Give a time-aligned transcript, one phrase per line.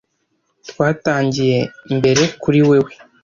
[0.69, 1.59] twatangiye
[1.97, 2.91] mbere kuri wewe